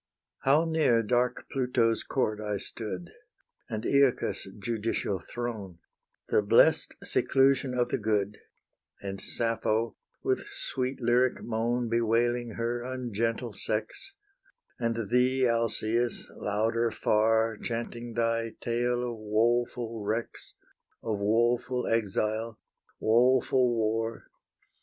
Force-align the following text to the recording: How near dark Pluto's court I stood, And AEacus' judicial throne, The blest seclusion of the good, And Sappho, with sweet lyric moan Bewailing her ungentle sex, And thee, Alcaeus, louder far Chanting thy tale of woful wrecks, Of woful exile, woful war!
How 0.39 0.65
near 0.65 1.03
dark 1.03 1.45
Pluto's 1.51 2.01
court 2.03 2.41
I 2.41 2.57
stood, 2.57 3.11
And 3.69 3.83
AEacus' 3.85 4.47
judicial 4.57 5.19
throne, 5.19 5.77
The 6.29 6.41
blest 6.41 6.95
seclusion 7.03 7.77
of 7.77 7.89
the 7.89 7.99
good, 7.99 8.39
And 8.99 9.21
Sappho, 9.21 9.95
with 10.23 10.47
sweet 10.53 10.99
lyric 10.99 11.43
moan 11.43 11.87
Bewailing 11.87 12.53
her 12.55 12.81
ungentle 12.81 13.53
sex, 13.53 14.15
And 14.79 15.09
thee, 15.11 15.47
Alcaeus, 15.47 16.31
louder 16.35 16.89
far 16.89 17.55
Chanting 17.57 18.15
thy 18.15 18.53
tale 18.59 19.03
of 19.07 19.19
woful 19.19 20.01
wrecks, 20.03 20.55
Of 21.03 21.19
woful 21.19 21.85
exile, 21.85 22.57
woful 22.99 23.69
war! 23.75 24.31